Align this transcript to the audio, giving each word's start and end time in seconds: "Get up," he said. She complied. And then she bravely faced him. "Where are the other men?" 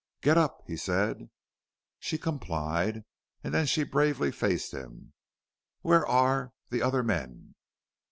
"Get 0.23 0.35
up," 0.35 0.63
he 0.65 0.77
said. 0.77 1.29
She 1.99 2.17
complied. 2.17 3.03
And 3.43 3.53
then 3.53 3.67
she 3.67 3.83
bravely 3.83 4.31
faced 4.31 4.73
him. 4.73 5.13
"Where 5.81 6.07
are 6.07 6.53
the 6.71 6.81
other 6.81 7.03
men?" 7.03 7.53